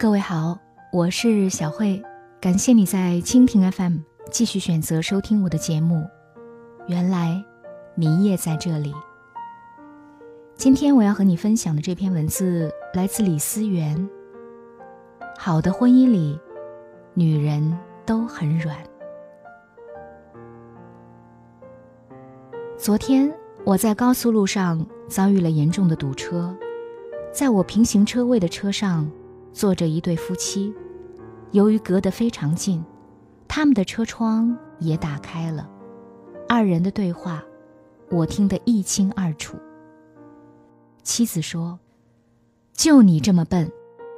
[0.00, 0.58] 各位好，
[0.90, 2.02] 我是小慧，
[2.40, 3.98] 感谢你在蜻蜓 FM
[4.30, 6.08] 继续选择收听我的节目。
[6.86, 7.44] 原来
[7.94, 8.94] 你也在这里。
[10.54, 14.08] 今天我要和你分享的这篇文字来自李思源。
[15.36, 16.40] 好的婚姻里，
[17.12, 18.78] 女人都很软。
[22.78, 23.30] 昨天
[23.64, 26.56] 我在高速路上遭遇了严重的堵车，
[27.30, 29.06] 在我平行车位的车上
[29.52, 30.72] 坐着一对夫妻，
[31.52, 32.84] 由于隔得非常近，
[33.48, 35.68] 他们的车窗也打开了，
[36.48, 37.42] 二人的对话
[38.10, 39.56] 我听得一清二楚。
[41.02, 41.78] 妻子说
[42.72, 43.70] ：“就你这么笨，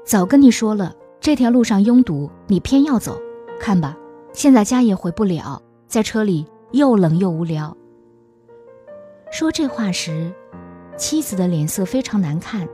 [0.04, 3.18] 早跟你说了，这条路上拥堵，你偏要走，
[3.58, 3.96] 看吧，
[4.32, 7.74] 现在家也回不了，在车里又冷又无聊。”
[9.32, 10.30] 说这话时，
[10.98, 12.68] 妻子的脸色非常难看，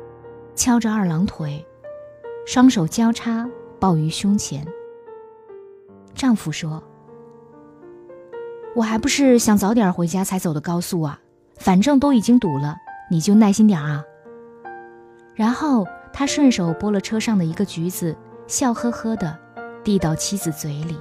[0.57, 1.65] 翘着二郎腿，
[2.49, 3.47] 双手交叉
[3.79, 4.67] 抱于胸前。
[6.15, 6.83] 丈夫说
[8.75, 11.21] ：“我还不是想早点回家才走的高速啊，
[11.59, 12.75] 反正都已经堵了，
[13.11, 14.03] 你就耐心点啊。”
[15.37, 19.39] 然后他顺手剥了车上的一个橘子，笑呵呵的
[19.85, 20.99] 递到妻子嘴里。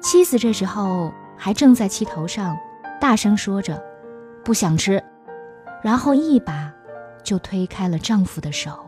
[0.00, 2.56] 妻子这时候还正在气头上。
[2.98, 3.80] 大声说着，
[4.42, 5.04] 不想吃，
[5.82, 6.72] 然后一把
[7.22, 8.87] 就推开了丈夫的手。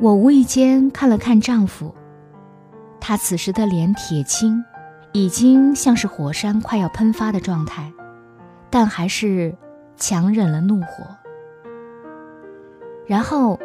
[0.00, 1.94] 我无意间看了看丈夫，
[2.98, 4.64] 他此时的脸铁青，
[5.12, 7.92] 已经像是火山快要喷发的状态，
[8.70, 9.54] 但还是
[9.98, 11.04] 强忍了怒火。
[13.06, 13.60] 然后，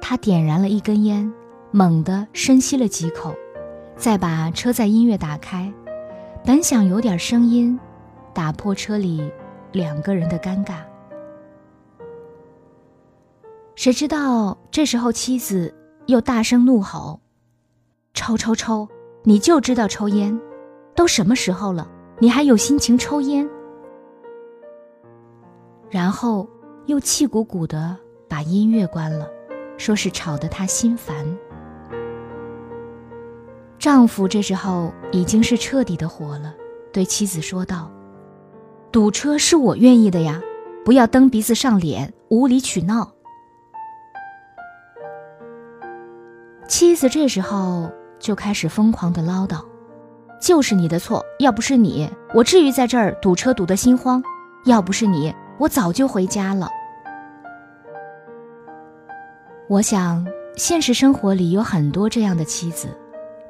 [0.00, 1.32] 他点燃了一根烟，
[1.72, 3.34] 猛地深吸了几口，
[3.96, 5.72] 再把车载音乐打开。
[6.44, 7.76] 本想有点声音，
[8.32, 9.28] 打破车里
[9.72, 10.74] 两个人的尴尬，
[13.74, 15.74] 谁知道这时候妻子
[16.06, 17.20] 又大声怒吼
[18.14, 18.88] ：“抽抽抽！
[19.22, 20.38] 你就知道抽烟！
[20.94, 21.88] 都什么时候了，
[22.18, 23.48] 你还有心情抽烟？”
[25.90, 26.48] 然后
[26.86, 27.96] 又气鼓鼓的
[28.28, 29.28] 把音乐关了，
[29.76, 31.24] 说是吵得他心烦。
[33.78, 36.54] 丈夫这时候已经是彻底的火了，
[36.92, 37.90] 对妻子说道
[38.92, 40.42] ：“堵车是我愿意的呀，
[40.84, 43.12] 不要蹬鼻子上脸，无理取闹。”
[46.70, 49.60] 妻子这时候就开始疯狂的唠叨
[50.40, 54.22] ：“就是你的错，要不是你，我至于在这儿堵车堵得心慌；
[54.66, 56.68] 要不是你，我早就回家了。”
[59.68, 60.24] 我想，
[60.56, 62.86] 现实生活里有很多这样的妻子。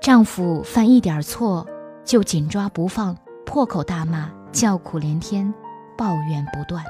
[0.01, 1.67] 丈夫犯一点错，
[2.07, 3.15] 就紧抓不放，
[3.45, 5.53] 破口大骂，叫苦连天，
[5.95, 6.83] 抱怨不断。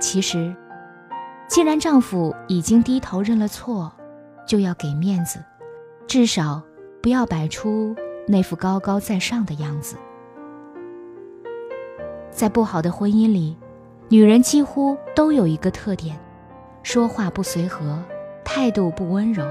[0.00, 0.56] 其实，
[1.46, 3.92] 既然丈夫已经低头认了错，
[4.46, 5.38] 就要给面子，
[6.06, 6.62] 至少
[7.02, 7.94] 不要摆出
[8.26, 9.96] 那副高高在上的样子。
[12.30, 13.56] 在不好的婚姻里，
[14.08, 16.18] 女人几乎都有一个特点：
[16.82, 18.02] 说话不随和，
[18.44, 19.46] 态度不温柔。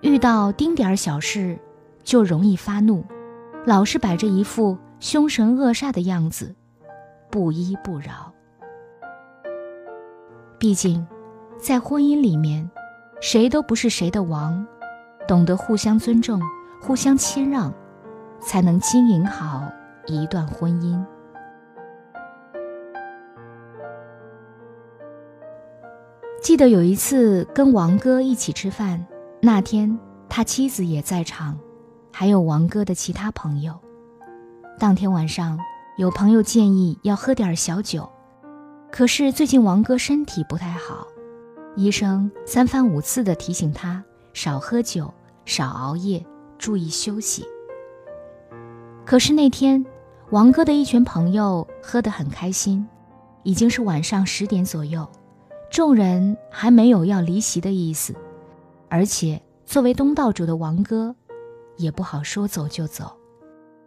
[0.00, 1.58] 遇到丁点儿小事，
[2.02, 3.02] 就容易发怒，
[3.64, 6.54] 老是摆着一副凶神恶煞的样子，
[7.30, 8.30] 不依不饶。
[10.58, 11.06] 毕竟，
[11.58, 12.70] 在婚姻里面，
[13.26, 14.66] 谁都不是谁的王，
[15.26, 16.38] 懂得互相尊重、
[16.78, 17.72] 互相谦让，
[18.38, 19.62] 才能经营好
[20.06, 21.02] 一段婚姻。
[26.42, 29.02] 记得有一次跟王哥一起吃饭。
[29.40, 29.98] 那天，
[30.28, 31.58] 他妻子也在场，
[32.12, 33.74] 还有王哥的其他朋友。
[34.78, 35.58] 当天晚上，
[35.96, 38.06] 有朋友建议要喝点小酒，
[38.92, 41.06] 可是最近王哥身体不太好，
[41.76, 44.02] 医生三番五次的提醒他
[44.32, 45.12] 少喝酒、
[45.44, 46.24] 少熬夜、
[46.58, 47.44] 注意休息。
[49.04, 49.84] 可是那天，
[50.30, 52.86] 王哥的一群朋友喝得很开心，
[53.42, 55.06] 已经是晚上十点左右，
[55.70, 58.14] 众人还没有要离席的意思。
[58.88, 61.14] 而且，作为东道主的王哥，
[61.76, 63.16] 也不好说走就走，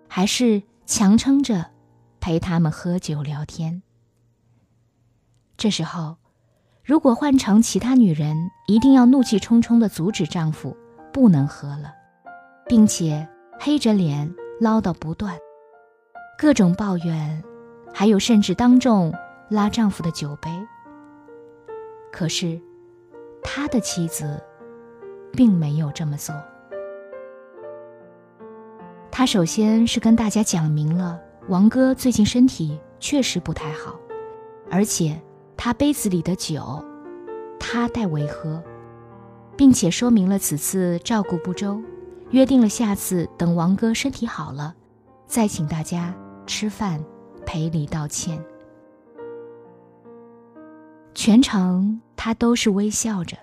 [0.07, 1.66] 还是强撑着
[2.19, 3.81] 陪他们喝酒聊天。
[5.56, 6.18] 这时候，
[6.88, 8.34] 如果换成其他女人，
[8.66, 10.74] 一定要怒气冲冲地阻止丈夫
[11.12, 11.94] 不能喝了，
[12.66, 13.28] 并且
[13.60, 15.38] 黑着脸唠叨不断，
[16.39, 17.44] 各种抱怨，
[17.94, 19.13] 还有甚至当众
[19.50, 20.50] 拉丈夫的酒杯。
[22.10, 22.57] 可是，
[23.44, 24.42] 他的妻子。
[25.33, 26.33] 并没有这么做。
[29.12, 34.00] 他首先是跟大家讲明了，王哥最近身体确实不太好，
[34.72, 35.22] 而且
[35.57, 36.86] 他杯子里的酒
[37.59, 38.63] 他代为喝，
[39.57, 41.81] 并且说明了此次照顾不周，
[42.30, 44.75] 约定了下次等王哥身体好了，
[45.25, 46.15] 再请大家
[46.45, 47.04] 吃饭
[47.45, 48.42] 赔礼道歉。
[51.13, 53.36] 全程他都是微笑着，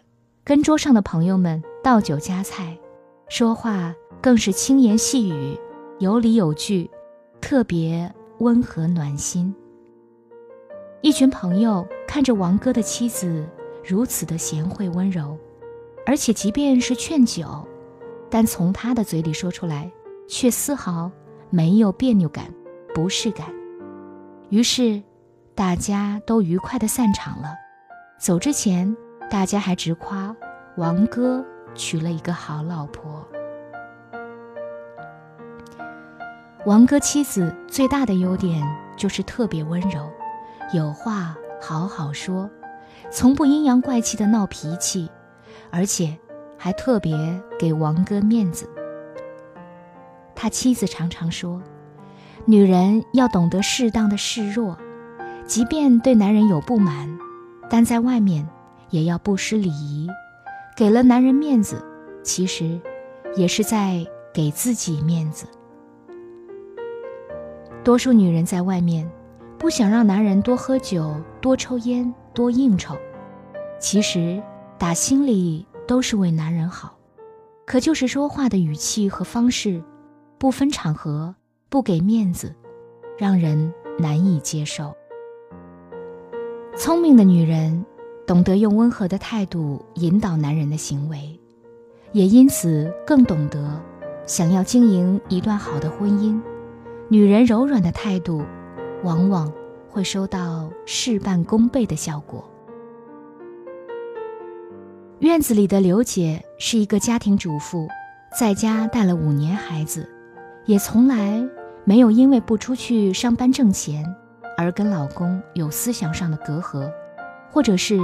[0.45, 2.79] 跟桌上的朋友们倒酒夹菜，
[3.29, 5.59] 说话更是轻言细语，
[5.99, 6.89] 有理有据，
[7.41, 9.53] 特别温和暖心。
[11.05, 13.45] 一群朋友看着王哥的妻子
[13.85, 15.37] 如此的贤惠温柔，
[16.07, 17.69] 而且即便是劝酒，
[18.31, 19.93] 但从他的嘴里说出来，
[20.27, 21.13] 却丝毫
[21.51, 22.47] 没有别扭感、
[22.95, 23.49] 不适感。
[24.49, 25.03] 于是，
[25.55, 27.53] 大家都愉快的散场了。
[28.19, 28.97] 走之前，
[29.31, 30.35] 大家还直夸
[30.79, 33.23] 王哥娶了一个好老婆。
[36.65, 38.67] 王哥妻子最大的优点
[38.97, 40.11] 就是特别温柔。
[40.75, 42.51] 有话好好说，
[43.09, 45.09] 从不阴阳怪气的闹脾气，
[45.71, 46.19] 而且
[46.59, 47.17] 还特别
[47.57, 48.69] 给王哥面子。
[50.35, 51.63] 他妻子常常说，
[52.45, 54.77] 女人要懂得适当的示弱，
[55.47, 57.09] 即便对男人有不满，
[57.71, 58.45] 但在外面
[58.91, 60.09] 也要不失礼仪，
[60.77, 61.81] 给了男人面子，
[62.25, 62.81] 其实
[63.37, 65.47] 也是在给自己面子。
[67.85, 69.09] 多数女人在外面。
[69.65, 72.99] 不想让男人多喝酒、多抽烟、多应酬，
[73.81, 74.43] 其实
[74.77, 76.99] 打心里都是为男人好，
[77.65, 79.83] 可就是说话的语气和方式，
[80.37, 81.35] 不分场合，
[81.71, 82.55] 不给面子，
[83.17, 84.95] 让人难以接受。
[86.77, 87.87] 聪明的女人
[88.27, 91.41] 懂得用温和的态度引导男人的行为，
[92.13, 93.81] 也因此更懂得，
[94.27, 96.39] 想要经营一段好的婚姻，
[97.09, 98.43] 女人柔软的态度。
[99.05, 99.53] 往往
[99.89, 102.43] 会收到事半功倍的效果。
[105.21, 107.87] 院子里的刘姐是一个家庭主妇，
[108.39, 110.09] 在家带了五年孩子，
[110.65, 111.47] 也从来
[111.85, 114.05] 没有因为不出去上班挣钱
[114.57, 116.91] 而跟老公有思想上的隔阂，
[117.51, 117.99] 或者是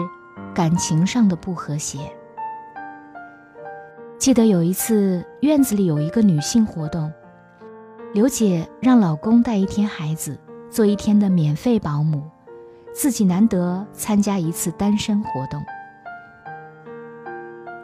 [0.55, 1.99] 感情上的不和谐。
[4.19, 7.11] 记得有一次院子里有一个女性活动，
[8.13, 10.39] 刘姐让老公带一天孩子。
[10.71, 12.23] 做一天的免费保姆，
[12.95, 15.61] 自己难得参加一次单身活动。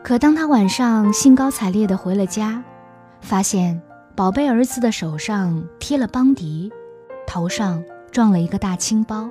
[0.05, 2.63] 可当他晚上兴高采烈地回了家，
[3.21, 3.83] 发现
[4.15, 6.73] 宝贝儿子的手上贴了邦迪，
[7.27, 9.29] 头上撞了一个大青包，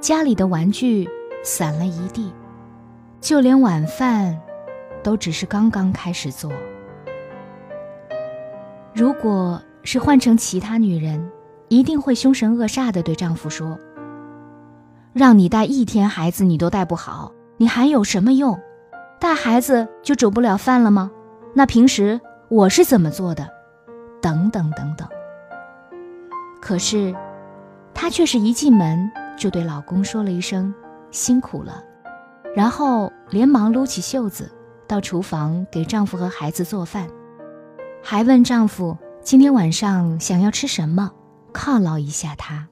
[0.00, 1.08] 家里的玩具
[1.42, 2.32] 散了一地，
[3.20, 4.40] 就连晚饭
[5.02, 6.52] 都只是刚刚开始做。
[8.94, 11.28] 如果是换成其他女人，
[11.68, 13.78] 一定会凶神恶煞地对丈夫说
[15.12, 18.58] ：“让你带一天孩子，你都带不好，你还有什么用？
[19.18, 21.10] 带孩子就煮不了饭了吗？
[21.54, 23.48] 那平时我是怎么做的？
[24.20, 25.08] 等等等等。”
[26.60, 27.14] 可是，
[27.92, 30.74] 她却是一进门就对老公说了一声
[31.10, 31.82] “辛苦了”，
[32.54, 34.50] 然后连忙撸起袖子
[34.86, 37.06] 到厨房给丈夫和孩子做饭，
[38.02, 41.10] 还问丈夫今天晚上想要吃什么。
[41.54, 42.68] 犒劳一下他。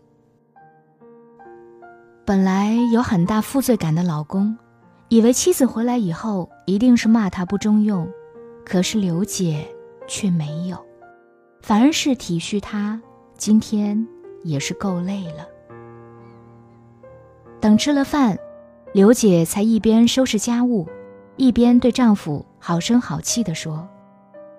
[2.26, 4.58] 本来有很大负罪感的老公，
[5.08, 8.08] 以为妻子回来以后一定是骂他不中用，
[8.64, 9.66] 可是刘姐
[10.06, 10.76] 却没有，
[11.62, 13.00] 反而是体恤他。
[13.36, 14.06] 今天
[14.44, 15.48] 也是够累了。
[17.60, 18.38] 等吃了饭，
[18.92, 20.88] 刘姐才一边收拾家务，
[21.36, 23.88] 一边对丈夫好声好气地说：“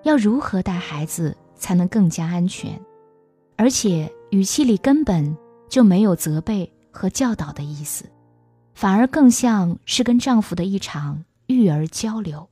[0.04, 2.78] 要如何带孩子才能更加安全？”
[3.56, 5.36] 而且语气里根本
[5.68, 8.04] 就没有责备和教导的意思，
[8.74, 12.48] 反而更像是跟丈夫的一场育儿交流。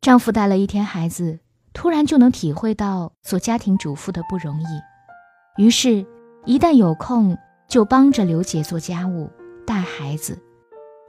[0.00, 1.38] 丈夫带了一天孩子，
[1.74, 6.06] 突然就能体会到做家庭主妇的不容易，于是，
[6.46, 7.36] 一旦有空
[7.68, 9.30] 就帮着刘姐做家务、
[9.66, 10.42] 带孩子，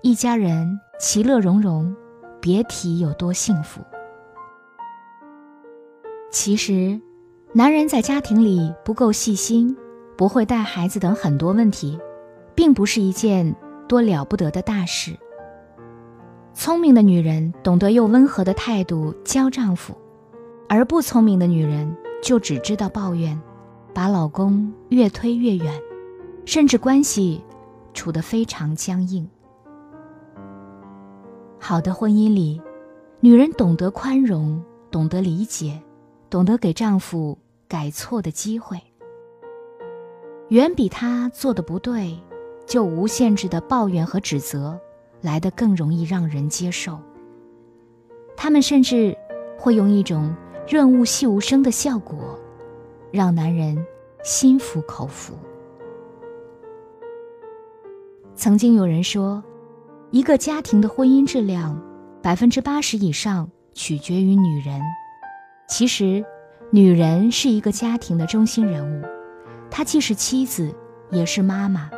[0.02, 1.96] 一家人其乐融融，
[2.42, 3.80] 别提有多幸福。
[6.30, 7.00] 其实。
[7.58, 9.74] 男人在家庭里不够细心，
[10.18, 11.98] 不会带孩子等很多问题，
[12.54, 13.56] 并不是一件
[13.88, 15.18] 多了不得的大事。
[16.54, 19.98] 聪明的女人懂得用温和的态度教丈夫，
[20.68, 23.42] 而不聪明的女人就只知道抱怨，
[23.94, 25.82] 把老公越推越远，
[26.44, 27.42] 甚至关系
[27.94, 29.26] 处得非常僵硬。
[31.58, 32.62] 好的婚姻里，
[33.22, 35.82] 女人懂得宽容，懂得理解，
[36.30, 37.38] 懂得给丈夫。
[37.68, 38.80] 改错的机会，
[40.50, 42.18] 远比他做的不对
[42.66, 44.80] 就无限制的抱怨和指责
[45.22, 47.00] 来得更容易让人接受。
[48.38, 49.18] 他们甚至
[49.58, 50.36] 会用一种
[50.70, 52.38] 润物细无声的效果，
[53.12, 53.84] 让男人
[54.24, 55.34] 心服口服。
[58.36, 59.44] 曾经有人说，
[60.12, 61.82] 一个家庭的婚姻质量，
[62.22, 64.80] 百分之八十以上取决于女人。
[65.68, 66.24] 其实，
[66.72, 69.06] 女人是一个家庭的中心人物，
[69.70, 70.74] 她既是妻子，
[71.12, 71.90] 也是妈妈，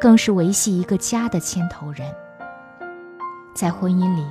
[0.00, 2.12] 更是维系一个家的牵头人。
[3.54, 4.26] 在婚姻里，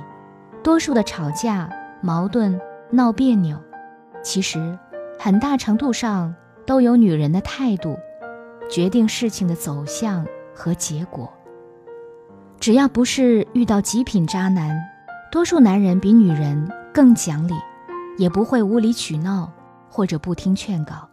[0.62, 1.68] 多数的吵架、
[2.02, 2.60] 矛盾、
[2.90, 3.58] 闹别扭，
[4.22, 4.78] 其实
[5.18, 6.32] 很大程度上
[6.64, 7.98] 都由女人的态度
[8.70, 10.24] 决定事情的走向
[10.54, 11.32] 和结果。
[12.60, 14.78] 只要不是遇到极品渣男，
[15.32, 17.54] 多数男人比女人更讲理，
[18.18, 19.50] 也不会无理取闹
[19.96, 21.08] 或者不听劝告。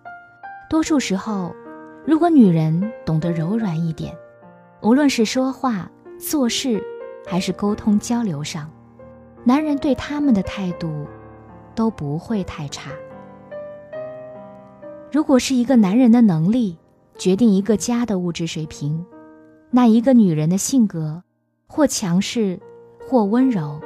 [0.70, 1.56] 多数时候，
[2.06, 4.13] 如果女人懂得柔软一点，
[4.82, 6.84] 无论是说话、做事，
[7.25, 8.70] 还是沟通交流上，
[9.46, 11.08] 男人对他们的态度
[11.74, 12.92] 都不会太差。
[15.13, 16.78] 如果是一个男人的能力
[17.18, 19.06] 决定一个家的物质水平，
[19.72, 21.24] 那一个女人的性格。
[21.66, 22.60] 或强势，
[23.00, 23.80] 或温柔，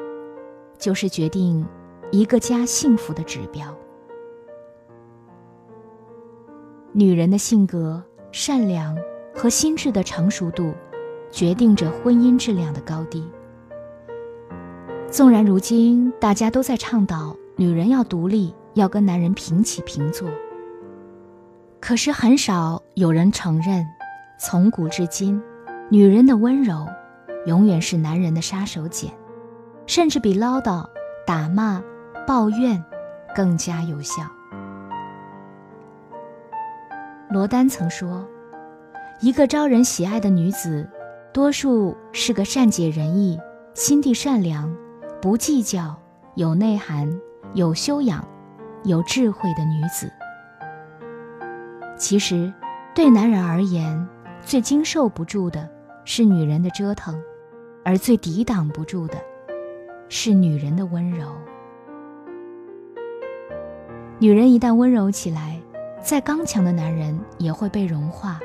[0.78, 1.66] 就是决定
[2.12, 3.74] 一个家幸福的指标。
[6.98, 8.98] 女人的性格、善良
[9.32, 10.74] 和心智的成熟度，
[11.30, 13.24] 决定着婚姻质量的高低。
[15.08, 20.28] 纵然如今大家都在倡导女人要独立，要跟男人平起平坐，
[21.80, 23.86] 可是很少有人承认，
[24.40, 25.40] 从古至今，
[25.92, 26.84] 女人的温柔。
[27.46, 29.12] 永远是男人的杀手锏，
[29.86, 30.84] 甚至比唠叨、
[31.28, 31.80] 打骂、
[32.26, 32.84] 抱怨
[33.36, 34.24] 更加有效。
[37.38, 38.28] 罗丹曾说
[39.22, 40.90] ：“一个招人喜爱的女子，
[41.32, 43.40] 多数是个善解人意、
[43.76, 44.76] 心地善良、
[45.22, 45.96] 不计较、
[46.34, 47.08] 有内涵、
[47.54, 48.28] 有修养、
[48.86, 50.12] 有智慧的女子。”
[51.96, 52.52] 其实，
[52.96, 54.08] 对男人而言，
[54.42, 55.70] 最经受不住的
[56.06, 57.16] 是女人的折腾。
[57.86, 59.14] 而最抵挡不住的，
[60.10, 61.28] 是女人的温柔。
[64.18, 65.57] 女人一旦温柔起来，
[66.08, 68.40] 再刚强的男人也会被融化。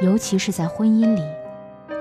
[0.00, 1.22] 尤其是在婚姻里，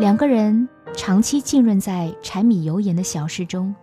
[0.02, 3.74] 两个人长期浸润在柴米油盐的小事中，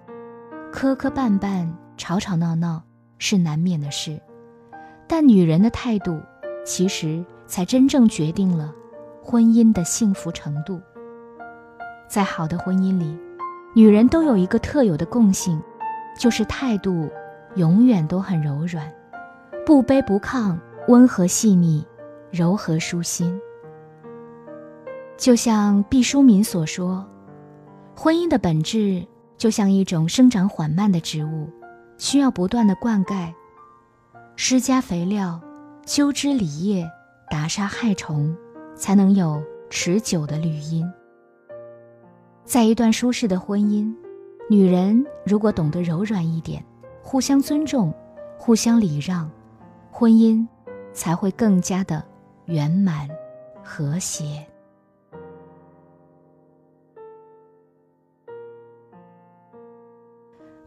[0.71, 1.67] 磕磕绊绊、
[1.97, 2.83] 吵吵闹闹
[3.17, 4.21] 是难免的事。
[5.07, 6.21] 但女人的态度，
[6.63, 8.71] 其实才真正决定了
[9.23, 10.79] 婚姻的幸福程度。
[12.07, 13.19] 在好的婚姻里，
[13.75, 15.59] 女人都有一个特有的共性，
[16.19, 17.09] 就是态度
[17.55, 18.93] 永远都很柔软，
[19.65, 20.55] 不卑不亢，
[20.87, 21.83] 温和细腻，
[22.31, 23.41] 柔和舒心。
[25.17, 27.07] 就像毕淑敏所说，
[27.97, 29.07] 婚姻的本质
[29.39, 31.49] 就像一种生长缓慢的植物，
[31.97, 33.33] 需要不断的灌溉，
[34.37, 35.41] 施加肥料，
[35.87, 36.87] 修枝理叶，
[37.31, 38.37] 打杀害虫，
[38.75, 40.85] 才能有持久的绿荫。
[42.45, 43.91] 在一段舒适的婚姻，
[44.51, 46.63] 女人如果懂得柔软一点，
[47.03, 47.91] 互相尊重，
[48.37, 49.31] 互相礼让，
[49.91, 50.47] 婚姻
[50.95, 52.03] 才会更加的
[52.47, 53.07] 圆满
[53.63, 54.47] 和谐。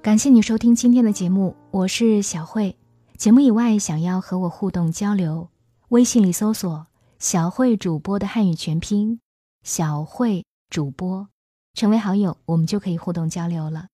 [0.02, 2.78] 感谢你收听今天的节目，我是小慧。
[3.18, 5.50] 节目以外想要和我互动交流，
[5.90, 6.88] 微信里搜索
[7.20, 9.20] “小慧主播”的汉语全拼
[9.64, 11.28] “小慧主播”。
[11.74, 13.88] 成为好友，我们就可以互动交流了。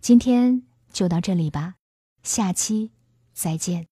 [0.00, 0.62] 今天
[0.92, 1.74] 就到这里吧，
[2.22, 2.92] 下期
[3.34, 3.89] 再见。